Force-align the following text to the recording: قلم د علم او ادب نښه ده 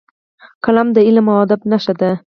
قلم 0.63 0.87
د 0.93 0.97
علم 1.07 1.25
او 1.31 1.37
ادب 1.43 1.61
نښه 1.71 1.93
ده 1.99 2.11